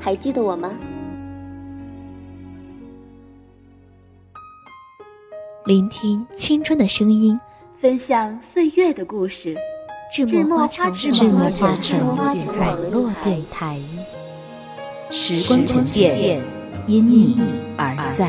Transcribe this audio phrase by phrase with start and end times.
[0.00, 0.72] 还记得我吗？
[5.66, 7.38] 聆听青春的声音，
[7.78, 9.56] 分享岁月的故事。
[10.10, 13.78] 智墨花城网络电台，
[15.10, 16.42] 时光沉淀，
[16.86, 17.38] 因你
[17.76, 18.28] 而在。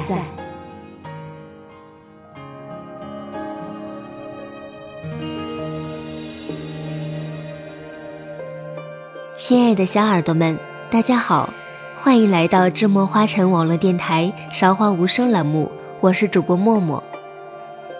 [9.40, 10.56] 亲爱的小耳朵们，
[10.92, 11.52] 大家好，
[12.04, 17.02] 欢迎来到智墨花城网络电台《韶华无声》栏目，我是主播默默。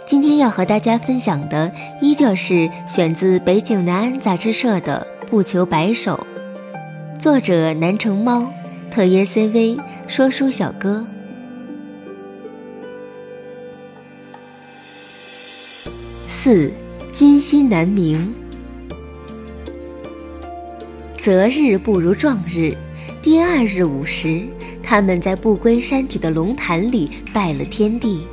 [0.08, 6.26] 今天要和大家分享的依旧是选自北京南安杂志社的《不求白首》，
[7.20, 8.52] 作者南城猫，
[8.90, 11.06] 特约 CV 说书小哥。
[16.28, 16.74] 四，
[17.12, 18.34] 君心难明。
[21.20, 22.76] 择日不如撞日，
[23.22, 24.42] 第二日午时，
[24.82, 28.26] 他们在不归山体的龙潭里拜了天地。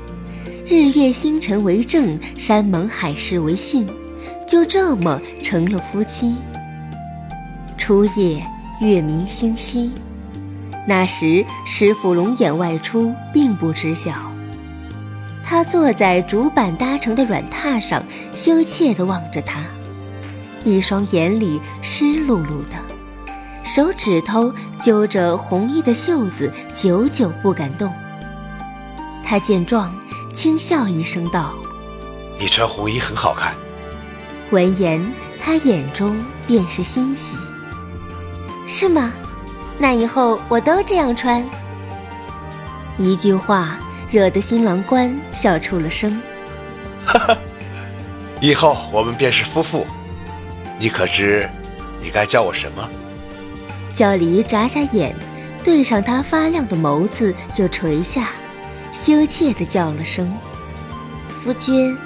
[0.67, 3.87] 日月星辰为证，山盟海誓为信，
[4.49, 6.37] 就这么成了夫妻。
[7.77, 8.43] 初夜，
[8.81, 9.91] 月明星稀，
[10.87, 14.15] 那时师傅龙眼外出，并不知晓。
[15.45, 18.03] 他坐在竹板搭成的软榻上，
[18.33, 19.63] 羞怯地望着他，
[20.65, 22.98] 一双眼里湿漉漉的，
[23.69, 27.93] 手指头揪着红衣的袖子，久久不敢动。
[29.23, 29.95] 他见状。
[30.33, 31.53] 轻笑一声道
[32.39, 33.53] ：“你穿红衣很好看。”
[34.53, 35.05] 闻言，
[35.43, 37.37] 他眼中便是欣喜。
[38.69, 39.13] 是吗？
[39.79, 41.45] 那以后我都这样穿。
[42.99, 43.79] 一句话
[44.11, 46.23] 惹得新郎官笑出了声。
[47.05, 47.37] 哈哈，
[48.41, 49.85] 以后我们便是夫妇。
[50.79, 51.51] 你可知，
[52.01, 52.89] 你该叫我什么？
[53.99, 55.13] 焦离眨眨眼，
[55.65, 58.29] 对上他发亮的眸子，又垂下。
[58.93, 60.33] 羞怯地叫了声
[61.29, 61.99] “夫君”，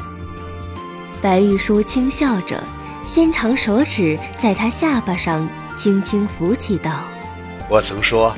[1.20, 2.58] 白玉书轻笑着，
[3.04, 7.02] 纤长手指在他下巴上轻轻抚起，道
[7.68, 8.34] ：“我曾说，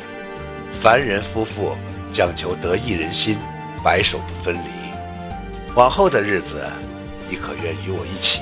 [0.83, 1.77] 凡人夫妇
[2.13, 3.39] 讲求得一人心，
[3.85, 4.69] 白首不分离。
[5.77, 6.69] 往后的日子，
[7.31, 8.41] 你可愿与我一起？”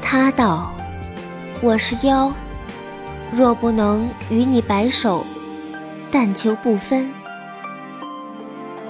[0.00, 0.72] 他道
[1.60, 2.32] ：“我是妖，
[3.32, 5.24] 若不能与你白首，
[6.10, 7.10] 但求不分。”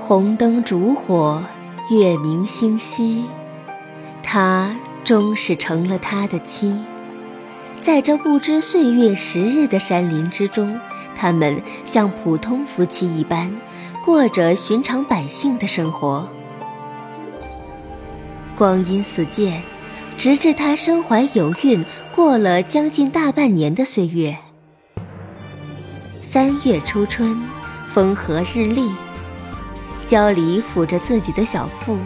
[0.01, 1.43] 红灯烛火，
[1.91, 3.25] 月明星稀，
[4.23, 6.79] 他终是成了他的妻。
[7.81, 10.81] 在这不知岁月时日的山林之中，
[11.15, 13.55] 他们像普通夫妻一般，
[14.05, 16.27] 过着寻常百姓的生活。
[18.57, 19.63] 光阴似箭，
[20.17, 21.85] 直至他身怀有孕，
[22.19, 24.37] 过了将近大半年的岁月。
[26.21, 27.41] 三月初春，
[27.87, 28.91] 风和日丽。
[30.05, 31.97] 焦离抚着自己的小腹，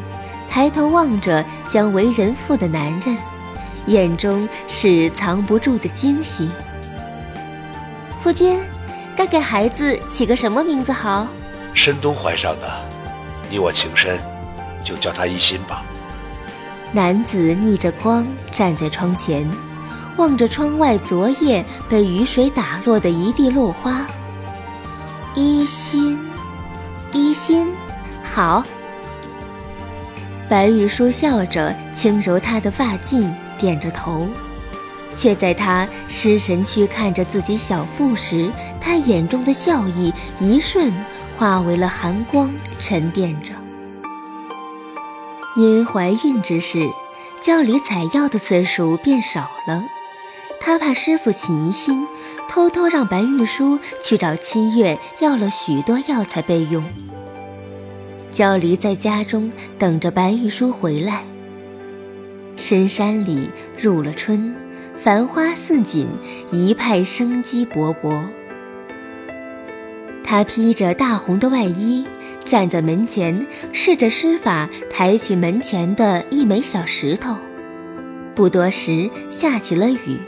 [0.50, 3.16] 抬头望着将为人父的男人，
[3.86, 6.50] 眼中是藏不住的惊喜。
[8.20, 8.60] 夫君，
[9.16, 11.26] 该给孩子起个什么名字好？
[11.72, 12.70] 申东怀上的，
[13.48, 14.20] 你我情深，
[14.84, 15.82] 就叫他一心吧。
[16.92, 19.50] 男子逆着光站在窗前，
[20.16, 24.06] 望着窗外昨夜被雨水打落的一地落花。
[25.34, 26.18] 一心，
[27.12, 27.68] 一心。
[28.22, 28.62] 好，
[30.48, 34.28] 白玉书笑着轻揉他的发髻，点着头，
[35.14, 40.92] 却在他失神去看着自己小腹时，他眼中的笑意一瞬
[41.38, 43.52] 化为了寒光，沉淀着。
[45.56, 46.86] 因怀孕之事，
[47.40, 49.82] 教里采药的次数变少了，
[50.64, 52.06] 他怕师傅起疑心，
[52.48, 56.84] 偷偷让白玉书去找七月要了许多药材备用。
[58.30, 61.24] 焦离在家中等着白玉书回来。
[62.56, 64.54] 深山里入了春，
[65.02, 66.06] 繁花似锦，
[66.52, 68.22] 一派生机勃勃。
[70.22, 72.06] 他披着大红的外衣，
[72.44, 77.36] 站在门前，试着施法抬起门前的一枚小石头。
[78.36, 80.18] 不多时，下起了雨。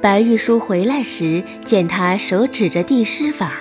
[0.00, 3.54] 白玉书回来时，见他手指着地施法，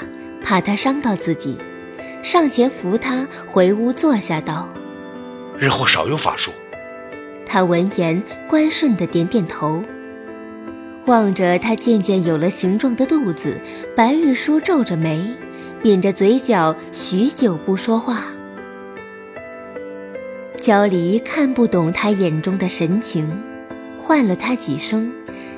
[0.44, 1.58] 怕他伤到自己，
[2.22, 4.70] 上前扶他回屋坐下，道
[5.58, 6.52] ：“日后少用法术。”
[7.48, 9.84] 他闻言，乖顺的点点头。
[11.08, 13.60] 望着他渐渐有了形状的肚子，
[13.96, 15.26] 白玉书皱着眉，
[15.82, 18.26] 抿着嘴角，许久不说话。
[20.60, 23.28] 焦离看不懂他眼中的神情，
[24.04, 25.12] 唤了他几声，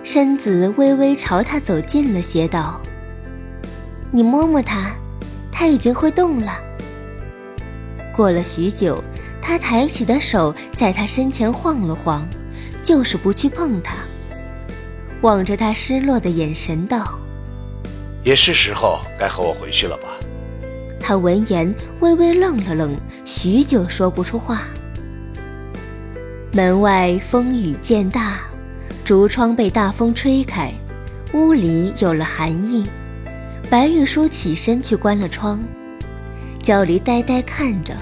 [0.04, 2.82] 身子微微朝他走近了些，道
[4.12, 4.92] ：“你摸摸他，
[5.52, 6.58] 他已经会动了。”
[8.16, 9.02] 过了许久，
[9.42, 12.28] 他抬起的手在他身前晃了晃，
[12.82, 13.96] 就是不去碰他。
[15.22, 17.20] 望着他失落的眼神，道
[18.24, 20.04] ：“也是时候该和我回去了吧？”
[21.00, 24.64] 他闻言微微愣了愣，许久说不出话。
[26.52, 28.40] 门外风雨渐大，
[29.10, 30.72] 竹窗被大风吹开，
[31.34, 32.84] 屋里有了寒意。
[33.68, 35.60] 白玉书起身去关了窗，
[36.62, 37.98] 焦离呆呆看着，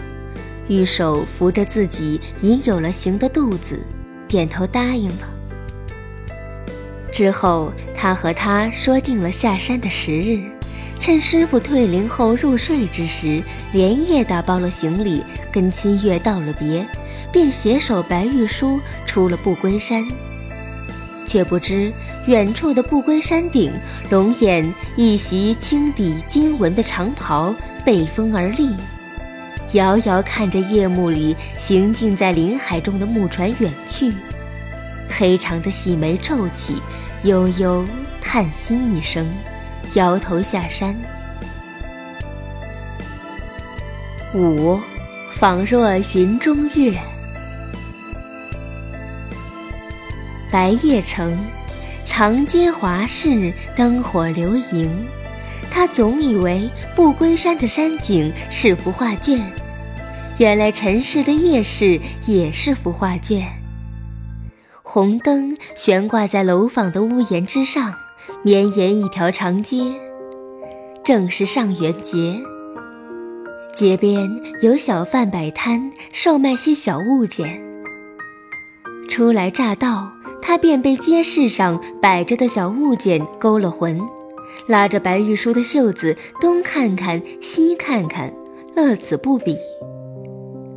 [0.68, 3.80] 玉手扶着自己已有了形的肚子，
[4.28, 5.30] 点头答应了。
[7.10, 10.44] 之后，他和他说定了下山的时日，
[11.00, 16.86] 趁师傅退灵后入睡之时，连夜打包了行李，跟七月道了别，
[17.32, 20.06] 便携手白玉书出了不归山。
[21.28, 21.94] 却不知
[22.26, 23.72] 远处的不归山顶，
[24.10, 27.54] 龙眼一袭青底金纹的长袍
[27.86, 28.74] 背风而立，
[29.74, 34.12] 遥遥看着夜幕里行进在林海中的木船远去，
[35.10, 36.82] 黑长的细眉皱起。
[37.24, 37.84] 悠悠
[38.22, 39.28] 叹息一声，
[39.96, 40.96] 摇头下山。
[44.36, 44.80] 五，
[45.34, 46.94] 仿若云中月。
[50.52, 51.38] 白夜城，
[52.06, 54.90] 长街华市，灯火流萤。
[55.70, 59.46] 他总以为不归山的山景是幅画卷，
[60.38, 63.46] 原来尘世的夜市也是幅画卷。
[64.82, 67.94] 红灯悬挂在楼房的屋檐之上，
[68.42, 69.84] 绵延一条长街。
[71.04, 72.40] 正是上元节，
[73.74, 74.30] 街边
[74.62, 77.62] 有小贩摆摊，售卖些小物件。
[79.10, 80.12] 初来乍到，
[80.42, 84.00] 他便被街市上摆着的小物件勾了魂，
[84.68, 88.34] 拉着白玉书的袖子东看看西看看，
[88.76, 89.56] 乐此不彼。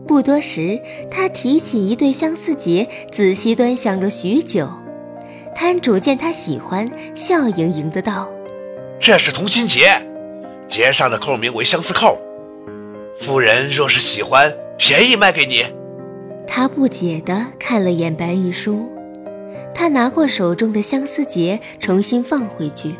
[0.06, 4.68] 不多时，他提起一对相思结，仔细端详了许久。
[5.54, 8.28] 摊主见他喜欢，笑盈盈的道
[8.98, 10.02] ：“这是同心结，
[10.68, 12.18] 结上的扣名为相思扣。
[13.20, 15.64] 夫人若是喜欢，便宜卖给你。”
[16.46, 18.90] 他不解的看了眼白玉书，
[19.74, 22.94] 他拿过手中的相思结，重新放回去。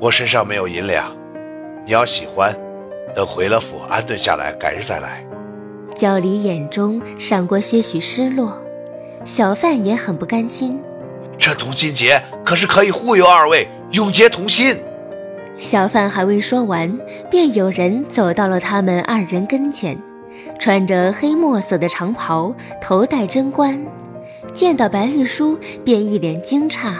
[0.00, 1.14] 我身上没有银两，
[1.84, 2.54] 你要喜欢，
[3.14, 5.24] 等回了府安顿下来，改日再来。
[5.94, 8.60] 焦离眼中闪过些许失落，
[9.24, 10.78] 小贩也很不甘心。
[11.38, 14.78] 这同心结可是可以护佑二位永结同心。
[15.58, 16.98] 小贩还未说完，
[17.30, 19.98] 便有人走到了他们二人跟前，
[20.58, 23.80] 穿着黑墨色的长袍，头戴贞冠，
[24.52, 26.94] 见到白玉书便一脸惊诧，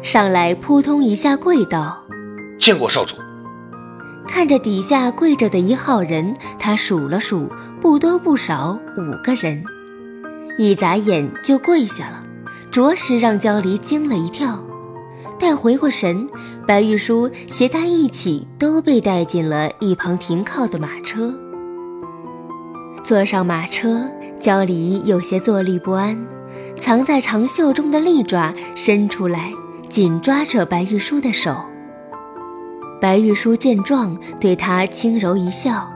[0.00, 2.02] 上来扑通一下跪道
[2.58, 3.14] ：“见过少主。”
[4.26, 7.48] 看着底下跪着的一号人，他数了数。
[7.80, 9.64] 不多不少，五个人，
[10.56, 12.20] 一眨眼就跪下了，
[12.70, 14.62] 着实让焦离惊了一跳。
[15.36, 16.28] 待回过神，
[16.64, 21.34] 白玉书携他一起都被带进了一旁停靠的马车。
[23.02, 24.08] 坐上马车，
[24.38, 26.16] 焦离有些坐立不安，
[26.82, 29.52] 藏在长袖中的利爪伸出来，
[29.88, 31.54] 紧抓着白玉书的手。
[33.00, 35.88] 白玉书见状，对他轻柔一笑。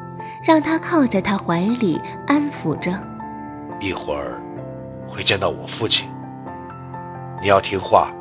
[0.45, 2.97] 让他靠在他怀里安抚着，
[3.81, 4.41] 一会儿
[5.09, 6.09] 会见到我父亲。
[7.43, 8.13] 你要听话，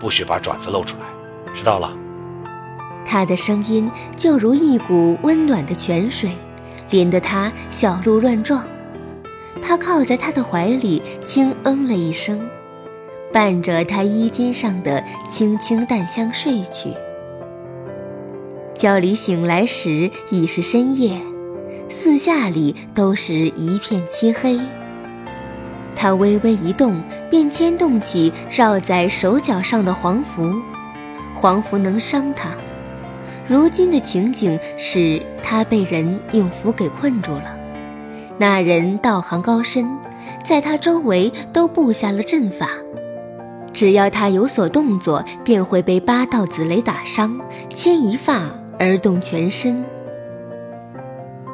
[0.00, 1.06] 不许把爪子露出来，
[1.56, 1.92] 知道了？
[3.04, 6.30] 他的声音就如一股温暖的泉水，
[6.90, 8.64] 淋得他小鹿乱撞。
[9.60, 12.48] 他靠在他的怀里，轻嗯了一声，
[13.32, 16.94] 伴着他衣襟上的清清淡香睡去。
[18.74, 21.20] 焦离醒来时已是深夜。
[21.88, 24.58] 四下里都是一片漆黑。
[25.94, 26.98] 他微微一动，
[27.30, 30.50] 便牵动起绕在手脚上的黄符。
[31.34, 32.48] 黄符能伤他。
[33.46, 37.61] 如今的情景是他被人用符给困住了。
[38.42, 39.96] 那人道行高深，
[40.44, 42.70] 在他周围都布下了阵法。
[43.72, 49.84] 只要他有所动作，便会被八道紫雷打伤，牵一发而动全身。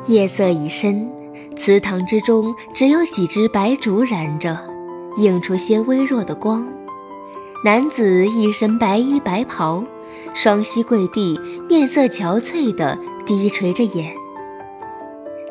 [0.06, 1.12] 夜色已深，
[1.54, 4.58] 祠堂之中只有几只白烛燃着，
[5.18, 6.66] 映出些微弱的光。
[7.66, 9.84] 男子一身白衣白袍，
[10.32, 14.10] 双膝跪地，面色憔悴的低垂着眼。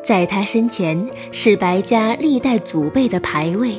[0.08, 3.76] 在他身前是白家历代祖辈的牌位。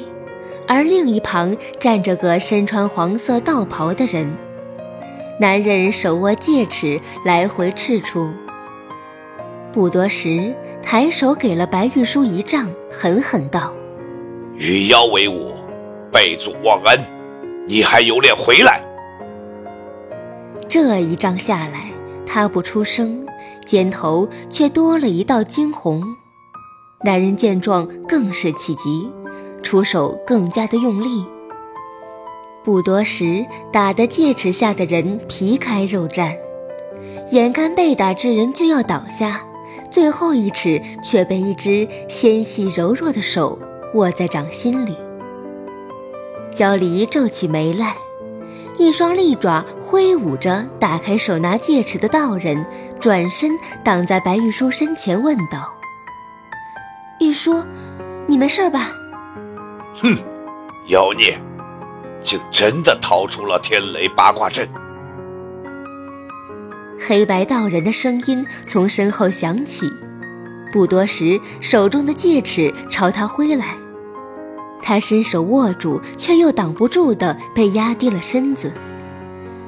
[0.68, 4.32] 而另一旁站着个身穿黄色道袍的人，
[5.40, 8.30] 男人手握戒尺，来回赤出。
[9.74, 13.74] 不多时，抬手给了白玉书一杖，狠狠道
[14.54, 15.52] ：“与妖为伍，
[16.12, 17.00] 背祖忘恩，
[17.68, 18.80] 你还有脸回来？”
[20.70, 21.90] 这一杖下来，
[22.24, 23.26] 他不出声，
[23.66, 26.04] 肩头却多了一道惊红。
[27.04, 29.10] 男人见状，更是气急。
[29.62, 31.26] 出手更加的用力，
[32.64, 36.34] 不多时，打得戒尺下的人皮开肉绽，
[37.32, 39.46] 眼看被打之人就要倒下，
[39.92, 43.60] 最后一尺却被一只纤细柔弱的手
[43.96, 44.96] 握在掌心里。
[46.52, 47.98] 焦离皱起眉来，
[48.78, 52.66] 一双利爪挥舞着，打开手拿戒尺的道人，
[53.00, 55.74] 转身挡在白玉书身前，问道
[57.22, 57.64] ：“玉书，
[58.28, 58.92] 你没事吧？”
[60.02, 60.18] 哼，
[60.88, 61.40] 妖孽，
[62.22, 64.68] 竟真的逃出了天雷八卦阵！
[67.00, 69.90] 黑白道人的声音从身后响起，
[70.74, 73.78] 不多时，手中的戒尺朝他挥来，
[74.82, 78.74] 他伸手握住，却又挡不住的被压低了身子。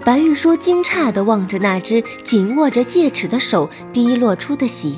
[0.03, 4.95] 白玉书惊诧地望着那只紧握着戒尺的手滴落出的血，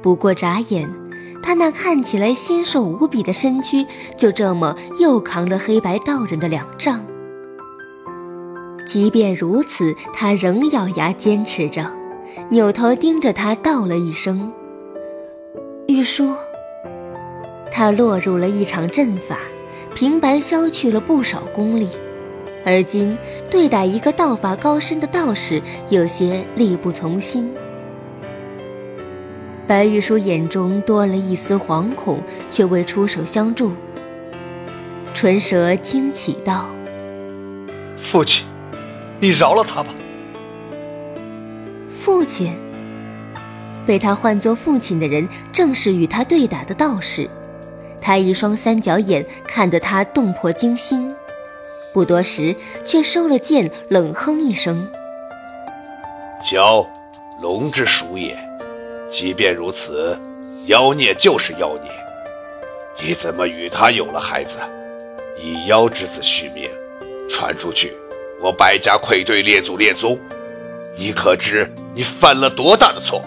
[0.00, 0.88] 不过眨眼。
[1.42, 3.84] 他那看起来纤瘦无比的身躯，
[4.16, 7.04] 就这么又扛了黑白道人的两丈。
[8.86, 11.90] 即便如此，他仍咬牙坚持着，
[12.50, 14.50] 扭头盯着他道了一声
[15.88, 16.32] ：“玉书。”
[17.70, 19.38] 他落入了一场阵法，
[19.94, 21.88] 平白消去了不少功力，
[22.64, 23.16] 而今
[23.50, 27.52] 对待一个道法高深的道士，有些力不从心。
[29.66, 33.72] 白玉书眼中多了一丝惶恐，却未出手相助。
[35.14, 36.66] 唇舌惊起道
[38.02, 38.44] ：“父亲，
[39.20, 39.94] 你饶了他吧。”
[41.98, 42.54] 父亲，
[43.86, 47.28] 被他唤作父亲的人，正是与他对打的道士。
[48.00, 51.10] 他一双三角眼看得他动魄惊心，
[51.94, 54.90] 不多时，却收了剑，冷哼一声
[56.44, 56.84] ：“蛟，
[57.40, 58.36] 龙之属也。”
[59.12, 60.18] 即便如此，
[60.66, 61.90] 妖孽就是妖孽。
[63.00, 64.56] 你怎么与他有了孩子，
[65.40, 66.68] 以妖之子续命，
[67.30, 67.92] 传出去，
[68.42, 70.18] 我白家愧对列祖列宗。
[70.98, 73.22] 你可知你犯了多大的错？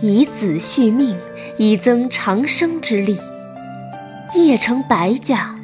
[0.00, 1.18] 以子续命，
[1.56, 3.18] 以增长生之力。
[4.34, 5.56] 叶城白家，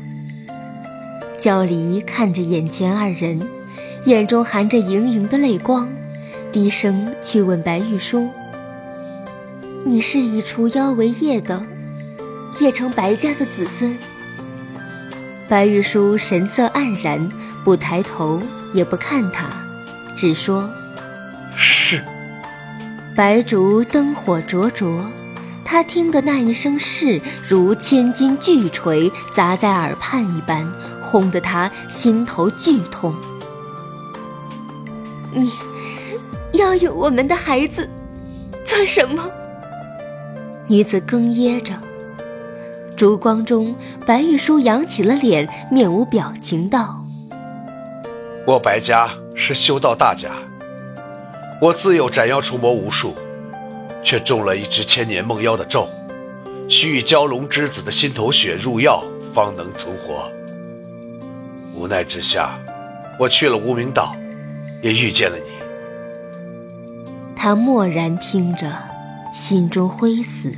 [1.39, 3.41] 焦离看着眼前二人，
[4.05, 5.89] 眼中含着盈盈的泪光。
[6.53, 8.29] 低声去问白玉书
[9.85, 11.61] ：“你是以除妖为业的
[12.61, 13.99] 叶城白家的子孙？”
[15.49, 17.29] 白玉书神色黯然，
[17.65, 18.41] 不抬头，
[18.73, 19.51] 也不看他，
[20.17, 20.71] 只说
[21.59, 22.01] ：“是。”
[23.17, 25.05] 白烛灯火灼灼，
[25.65, 30.67] 他听的那一声“是”，如千斤巨锤砸在耳畔一般，
[31.15, 33.15] 轰得他心头剧痛。
[35.33, 35.49] 你。
[36.55, 37.89] 要有我们的孩子，
[38.65, 39.25] 做什么？
[40.69, 41.75] 女子哽咽着，
[42.97, 43.75] 烛光中，
[44.07, 47.05] 白玉书扬起了脸，面无表情道
[48.47, 50.31] ：“我白家是修道大家，
[51.61, 53.13] 我自幼斩妖除魔无数，
[54.05, 55.89] 却中了一只千年梦妖的咒，
[56.69, 59.03] 需以蛟龙之子的心头血入药，
[59.35, 60.31] 方能存活。
[61.75, 62.59] 无奈之下，
[63.19, 64.15] 我去了无名岛，
[64.81, 65.45] 也遇见了你。”
[67.37, 68.73] 他默然听着，
[69.35, 70.51] 心中灰死。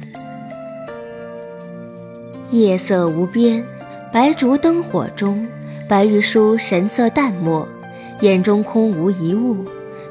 [2.51, 3.65] 夜色无边，
[4.13, 5.49] 白烛灯火中，
[5.89, 7.67] 白玉书神色淡漠，
[8.21, 9.65] 眼中空无一物，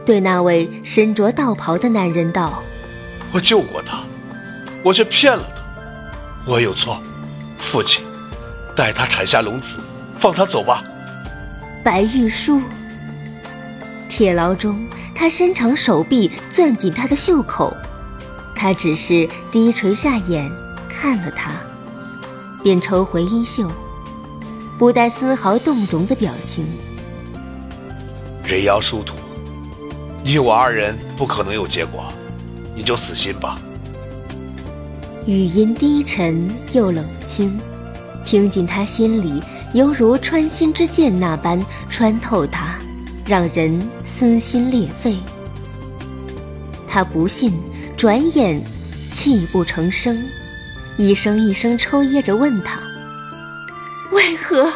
[0.05, 2.61] 对那位身着道袍的男人道
[3.31, 3.99] ：“我救过他，
[4.83, 6.99] 我却骗了他，我有错，
[7.57, 8.03] 父亲，
[8.75, 9.77] 待他产下龙子，
[10.19, 10.83] 放他走吧。”
[11.85, 12.59] 白玉书，
[14.09, 14.83] 铁牢中。
[15.13, 17.77] 他伸长手臂，攥紧他的袖口。
[18.55, 20.51] 他只是低垂下眼
[20.89, 21.51] 看了他，
[22.63, 23.71] 便抽回衣袖。
[24.79, 26.65] 不带丝毫动容的表情。
[28.43, 29.13] 人妖殊途，
[30.23, 32.11] 你我二人不可能有结果，
[32.75, 33.59] 你就死心吧。
[35.27, 37.55] 语音低沉又冷清，
[38.25, 39.39] 听进他心里，
[39.75, 42.73] 犹如穿心之箭那般穿透他，
[43.27, 45.17] 让人撕心裂肺。
[46.87, 47.51] 他不信，
[47.97, 48.57] 转眼
[49.11, 50.17] 泣不成声，
[50.95, 52.79] 一声一声抽噎着问他
[54.11, 54.71] ：“为何？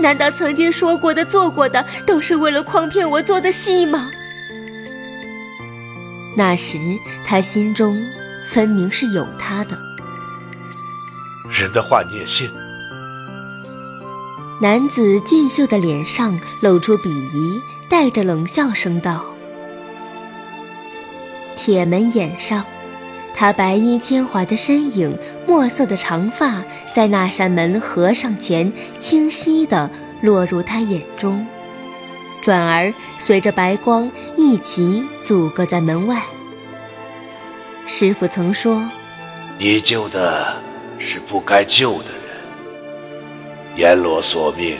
[0.00, 4.10] 难道曾经说过的、做过的，都是为了诓骗我做的戏吗？”
[6.36, 6.76] 那时
[7.24, 7.96] 他心中。
[8.50, 9.76] 分明是有他的
[11.50, 12.48] 人的话你也信？
[14.64, 19.22] 男子俊秀的脸上露出鄙夷，带着冷笑声道
[21.54, 22.64] ：“铁门掩上，
[23.34, 29.90] 他白衣铅华的身影，墨色的长发，在那扇门合上前，清晰地
[30.22, 31.46] 落入他眼中，
[32.40, 36.22] 转而随着白光一起阻隔在门外。”
[37.86, 38.82] 师傅曾说
[39.60, 40.56] ：“你救的
[40.98, 42.13] 是不该救的。
[43.76, 44.76] 阎罗索命，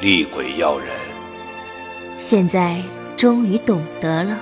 [0.00, 0.88] 厉鬼要人。
[2.18, 2.80] 现在
[3.16, 4.38] 终于懂得了，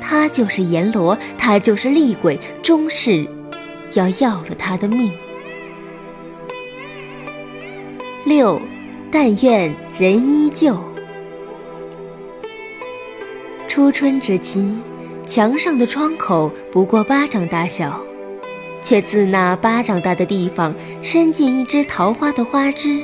[0.00, 3.26] 他就是阎罗，他就是厉鬼，终是
[3.92, 5.12] 要要了他的命。”
[8.24, 8.58] 六，
[9.10, 10.76] 但愿人依旧。
[13.68, 14.76] 初春之期。
[15.26, 18.00] 墙上的窗口不过巴掌大小，
[18.82, 23.02] 却自那巴掌大的地方伸进一枝桃花的花枝。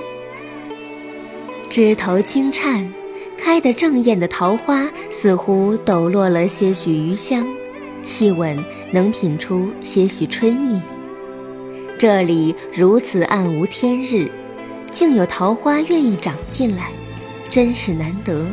[1.75, 2.89] 枝头轻颤，
[3.37, 7.45] 开得正艳的桃花似乎抖落了些许余香，
[8.05, 8.57] 细闻
[8.93, 10.81] 能品出些许春意。
[11.99, 14.31] 这里如此暗无天日，
[14.93, 16.93] 竟有桃花愿意长进来，
[17.51, 18.47] 真是难得。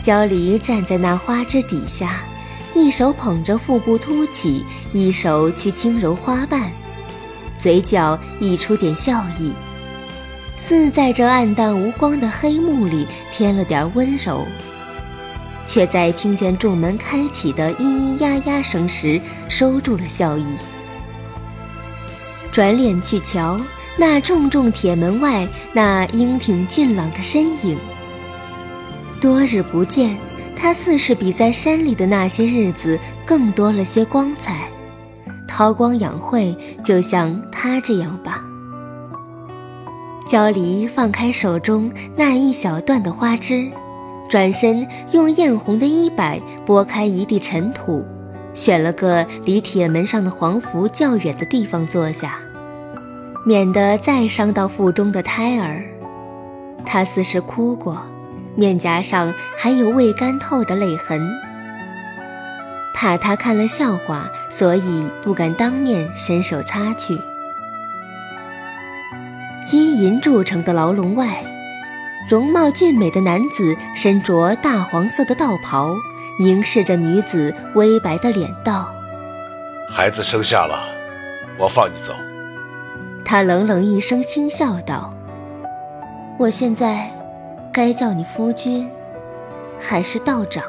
[0.00, 2.22] 焦离站在那花枝底下，
[2.76, 6.70] 一手捧着腹部凸起，一手去轻揉花瓣，
[7.58, 9.52] 嘴角溢出点笑意，
[10.58, 14.44] 似在这暗淡无光的黑幕里添了点温柔，
[15.64, 20.44] 却在听见众门开启的咿咿呀呀声时收住了笑意，
[22.50, 23.58] 转脸去瞧
[23.96, 27.78] 那重重铁门外那英挺俊朗的身影。
[29.20, 30.18] 多日不见，
[30.56, 34.68] 他似是比在山里的那些日子更多了些光彩。
[35.46, 38.44] 韬光养晦，就像他这样吧。
[40.28, 43.70] 焦离放开手中那一小段的花枝，
[44.28, 48.04] 转身用艳红的衣摆拨开一地尘土，
[48.52, 52.36] 选了个离铁门上的黄符较远的地方坐下，
[53.46, 55.82] 免得再伤到腹中的胎儿。
[56.84, 57.98] 他似是哭过。
[58.54, 61.26] 面颊上还有未干透的泪痕，
[62.92, 67.16] 怕他看了笑话，所以不敢当面伸手擦去。
[69.68, 71.44] 金银铸成的牢笼外，
[72.26, 75.94] 容貌俊美的男子身着大黄色的道袍，
[76.40, 78.88] 凝视着女子微白的脸道
[79.92, 80.88] ：“孩子生下了，
[81.58, 82.14] 我放你走。”
[83.26, 85.12] 他冷冷一声，轻笑道
[86.40, 87.10] ：“我现在。”
[87.70, 88.88] 该叫你夫君，
[89.78, 90.64] 还是道长？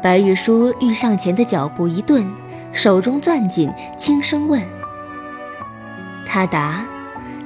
[0.00, 2.24] 白玉书遇上前的脚步一顿，
[2.72, 4.62] 手中攥紧，轻声问。
[6.34, 6.84] 他答，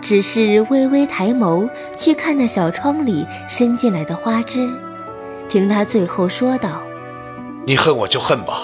[0.01, 4.66] 只是微微抬眸去看那小窗里伸进来的花枝，
[5.46, 6.81] 听他最后说道
[7.68, 8.62] ：“你恨我就恨吧，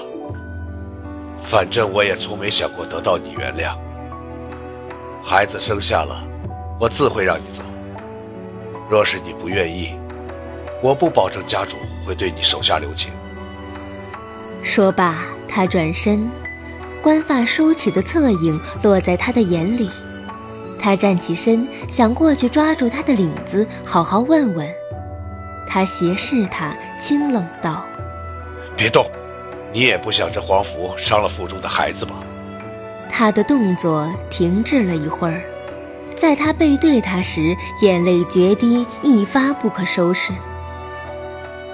[1.42, 3.76] 反正我也从没想过得到你原谅。
[5.22, 6.24] 孩子生下了，
[6.80, 7.62] 我自会让你走。”
[8.88, 9.94] 若是你不愿意，
[10.82, 13.10] 我不保证家主会对你手下留情。
[14.62, 16.26] 说罢，他转身，
[17.02, 19.90] 冠发梳起的侧影落在他的眼里。
[20.84, 24.68] 他站起身，想过去抓住他的领子，好好问问。
[25.66, 27.82] 他斜视他，清冷道
[28.76, 29.10] ：“别动，
[29.72, 32.12] 你也不想这黄符伤了腹中的孩子吧？”
[33.08, 35.40] 他的动作停滞了一会儿。
[36.14, 40.34] 在他背对他时，眼泪决堤，一发不可收拾。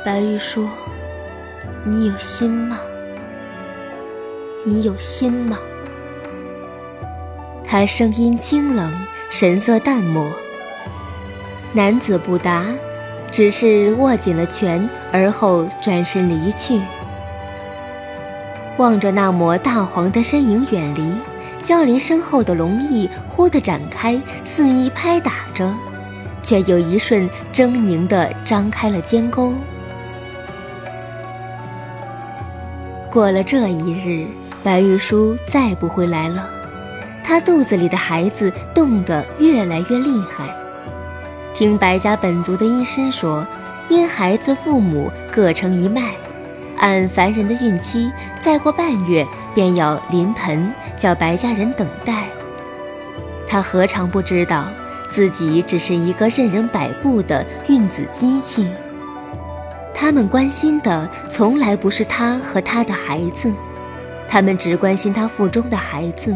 [0.06, 0.68] 白玉说
[1.82, 2.78] ：“你有心吗？
[4.64, 5.58] 你有心吗？”
[7.70, 8.92] 他声音清冷，
[9.30, 10.28] 神色淡漠。
[11.72, 12.66] 男子不答，
[13.30, 16.80] 只是握紧了拳，而后转身离去。
[18.76, 21.14] 望着那抹大黄的身影远离。
[21.62, 25.72] 焦离身后的龙翼忽地展开，肆意拍打着，
[26.42, 29.54] 却有一瞬狰狞地张开了尖钩。
[33.12, 34.26] 过了这一日，
[34.64, 36.50] 白玉书再不回来了。
[37.30, 40.52] 她肚子里的孩子冻得越来越厉害。
[41.54, 43.46] 听白家本族的医师说，
[43.88, 46.10] 因孩子父母各成一脉，
[46.78, 52.24] 按凡人的孕期，再过半月便要临盆，叫白家人等待。
[53.46, 54.66] 他何尝不知道
[55.08, 58.68] 自己只是一个任人摆布的孕子机器？
[59.94, 63.52] 他们关心的从来不是他和他的孩子，
[64.26, 66.34] 他们只关心他腹中的孩子。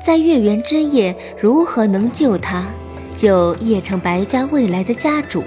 [0.00, 2.64] 在月圆之夜，如何能救他，
[3.16, 5.42] 救叶城白家未来的家主？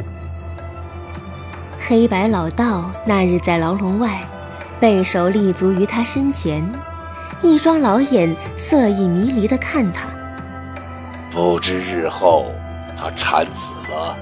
[1.80, 4.22] 黑白老道那日在牢笼外，
[4.80, 6.64] 背手立足于他身前，
[7.42, 10.08] 一双老眼色意迷离地看他。
[11.32, 12.48] 不知日后
[13.00, 14.16] 他产子了，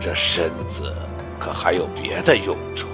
[0.00, 0.92] 这身子
[1.38, 2.86] 可还有别的用处？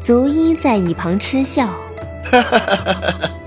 [0.00, 1.68] 足一在一旁嗤笑。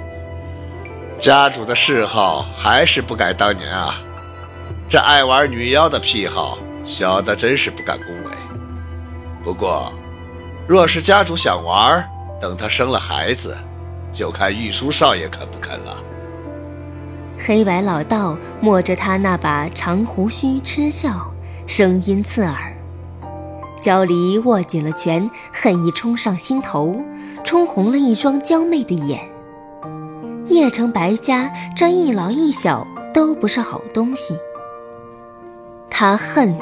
[1.20, 4.00] 家主的嗜好还是不改当年啊！
[4.88, 8.32] 这爱玩女妖的癖好，小的真是不敢恭维。
[9.44, 9.92] 不过，
[10.68, 12.08] 若是家主想玩，
[12.40, 13.58] 等他生了孩子，
[14.14, 15.98] 就看玉书少爷肯不肯了。
[17.40, 21.32] 黑白老道摸着他那把长胡须嗤笑，
[21.66, 22.74] 声音刺耳。
[23.82, 27.02] 焦离握紧了拳，恨意冲上心头，
[27.44, 29.20] 冲红了一双娇媚的眼。
[30.50, 34.36] 叶城白家这一老一小都不是好东西。
[35.90, 36.58] 他恨，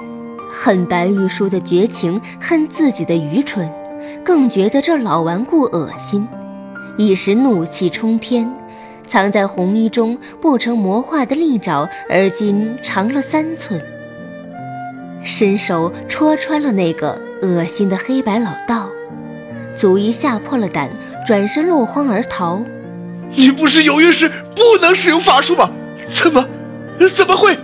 [0.51, 3.71] 恨白玉书的绝情，恨自己的愚蠢，
[4.23, 6.27] 更觉得这老顽固恶心，
[6.97, 8.51] 一时怒气冲天。
[9.07, 13.79] 藏在红衣中不成魔化的利爪，而今长了三寸，
[15.23, 18.89] 伸手戳穿了那个恶心的黑白老道，
[19.75, 20.89] 足以吓破了胆，
[21.27, 22.59] 转身落荒而逃。
[23.35, 25.69] 你不是有孕时不能使用法术吗？
[26.09, 26.47] 怎么，
[27.15, 27.57] 怎么会？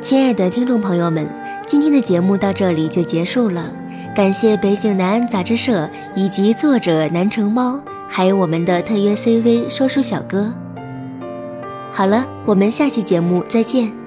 [0.00, 1.28] 亲爱的听众朋友们，
[1.66, 3.70] 今天的节目到这里就结束了，
[4.16, 7.78] 感谢北京南安杂志社以及作者南城猫，
[8.08, 10.50] 还有我们的特约 CV 说书小哥。
[11.92, 13.99] 好了，我们下期节目再见。